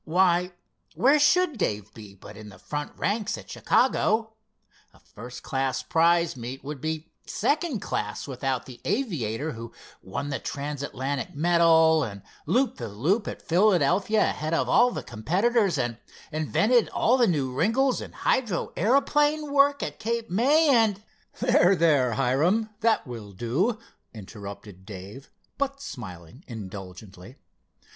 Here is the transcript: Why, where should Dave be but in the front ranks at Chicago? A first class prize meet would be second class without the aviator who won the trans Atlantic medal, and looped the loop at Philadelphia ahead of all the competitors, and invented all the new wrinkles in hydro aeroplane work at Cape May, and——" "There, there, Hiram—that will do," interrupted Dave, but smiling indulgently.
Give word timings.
Why, 0.03 0.53
where 0.95 1.19
should 1.19 1.59
Dave 1.59 1.93
be 1.93 2.15
but 2.15 2.35
in 2.35 2.49
the 2.49 2.57
front 2.57 2.91
ranks 2.97 3.37
at 3.37 3.51
Chicago? 3.51 4.33
A 4.95 4.99
first 4.99 5.43
class 5.43 5.83
prize 5.83 6.35
meet 6.35 6.63
would 6.63 6.81
be 6.81 7.11
second 7.27 7.83
class 7.83 8.27
without 8.27 8.65
the 8.65 8.81
aviator 8.83 9.51
who 9.51 9.71
won 10.01 10.29
the 10.29 10.39
trans 10.39 10.81
Atlantic 10.81 11.35
medal, 11.35 12.03
and 12.03 12.23
looped 12.47 12.77
the 12.79 12.87
loop 12.87 13.27
at 13.27 13.43
Philadelphia 13.43 14.21
ahead 14.23 14.55
of 14.55 14.67
all 14.67 14.89
the 14.89 15.03
competitors, 15.03 15.77
and 15.77 15.99
invented 16.31 16.89
all 16.89 17.15
the 17.15 17.27
new 17.27 17.53
wrinkles 17.53 18.01
in 18.01 18.11
hydro 18.11 18.73
aeroplane 18.75 19.53
work 19.53 19.83
at 19.83 19.99
Cape 19.99 20.31
May, 20.31 20.67
and——" 20.75 21.03
"There, 21.41 21.75
there, 21.75 22.13
Hiram—that 22.13 23.05
will 23.05 23.33
do," 23.33 23.77
interrupted 24.15 24.83
Dave, 24.83 25.29
but 25.59 25.79
smiling 25.79 26.43
indulgently. 26.47 27.35